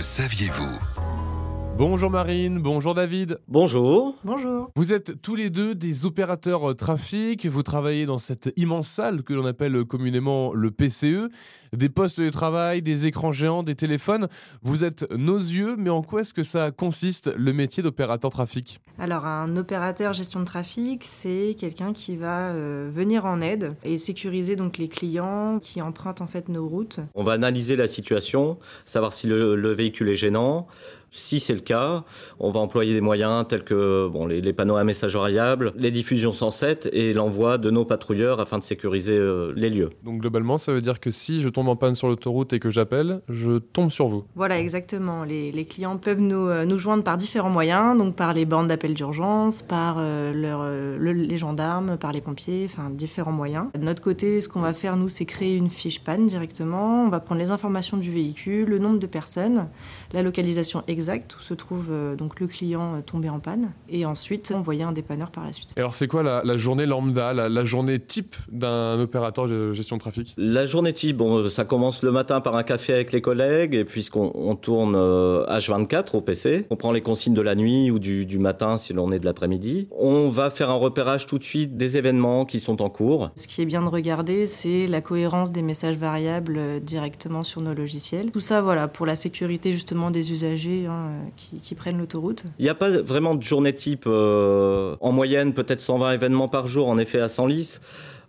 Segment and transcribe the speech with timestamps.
[0.00, 0.80] Le saviez-vous
[1.76, 3.38] Bonjour Marine, bonjour David.
[3.48, 4.14] Bonjour.
[4.22, 4.70] Bonjour.
[4.76, 9.32] Vous êtes tous les deux des opérateurs trafic, vous travaillez dans cette immense salle que
[9.32, 11.30] l'on appelle communément le PCE,
[11.72, 14.28] des postes de travail, des écrans géants, des téléphones.
[14.62, 18.80] Vous êtes nos yeux, mais en quoi est-ce que ça consiste le métier d'opérateur trafic?
[18.98, 23.96] Alors un opérateur gestion de trafic, c'est quelqu'un qui va euh, venir en aide et
[23.96, 27.00] sécuriser donc les clients qui empruntent en fait nos routes.
[27.14, 30.66] On va analyser la situation, savoir si le, le véhicule est gênant.
[31.12, 32.04] Si c'est le cas,
[32.38, 35.90] on va employer des moyens tels que bon, les, les panneaux à message variable, les
[35.90, 39.90] diffusions 107 et l'envoi de nos patrouilleurs afin de sécuriser euh, les lieux.
[40.04, 42.70] Donc globalement, ça veut dire que si je tombe en panne sur l'autoroute et que
[42.70, 44.24] j'appelle, je tombe sur vous.
[44.36, 45.24] Voilà, exactement.
[45.24, 48.68] Les, les clients peuvent nous, euh, nous, joindre par différents moyens, donc par les bornes
[48.68, 53.66] d'appel d'urgence, par euh, leur, le, les gendarmes, par les pompiers, enfin différents moyens.
[53.74, 57.04] De notre côté, ce qu'on va faire, nous, c'est créer une fiche panne directement.
[57.04, 59.68] On va prendre les informations du véhicule, le nombre de personnes,
[60.12, 63.72] la localisation exacte exact où se trouve euh, donc le client euh, tombé en panne
[63.88, 65.70] et ensuite envoyer un dépanneur par la suite.
[65.76, 69.72] Et alors c'est quoi la, la, journée lambda, la, la journée type d'un opérateur de
[69.72, 70.34] gestion de trafic?
[70.36, 73.86] La journée type, bon, ça commence le matin par un café avec les collègues et
[73.86, 77.98] puisqu'on on tourne euh, H24 au PC, on prend les consignes de la nuit ou
[77.98, 79.88] du, du matin si l'on est de l'après-midi.
[79.90, 83.30] On va faire un repérage tout de suite des événements qui sont en cours.
[83.36, 87.72] Ce qui est bien de regarder, c'est la cohérence des messages variables directement sur nos
[87.72, 88.30] logiciels.
[88.32, 92.64] Tout ça, voilà, pour la sécurité justement des usagers hein, qui, qui, prennent l'autoroute Il
[92.64, 94.04] n'y a pas vraiment de journée type.
[94.06, 97.80] Euh, en moyenne, peut-être 120 événements par jour, en effet, à 100 lices.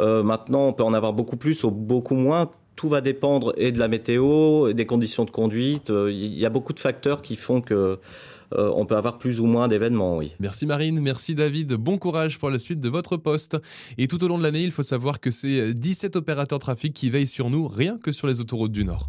[0.00, 2.50] Euh, maintenant, on peut en avoir beaucoup plus ou beaucoup moins.
[2.74, 5.90] Tout va dépendre et de la météo, et des conditions de conduite.
[5.90, 7.98] Euh, Il y a beaucoup de facteurs qui font que
[8.54, 10.32] euh, on peut avoir plus ou moins d'événements, oui.
[10.38, 13.56] Merci Marine, merci David, bon courage pour la suite de votre poste.
[13.98, 17.10] Et tout au long de l'année, il faut savoir que c'est 17 opérateurs trafic qui
[17.10, 19.08] veillent sur nous, rien que sur les autoroutes du Nord.